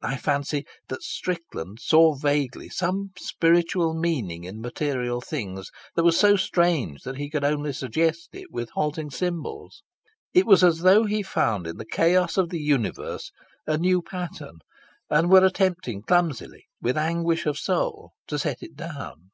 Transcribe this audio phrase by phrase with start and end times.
[0.00, 6.36] I fancy that Strickland saw vaguely some spiritual meaning in material things that was so
[6.36, 9.82] strange that he could only suggest it with halting symbols.
[10.32, 13.30] It was as though he found in the chaos of the universe
[13.66, 14.60] a new pattern,
[15.10, 19.32] and were attempting clumsily, with anguish of soul, to set it down.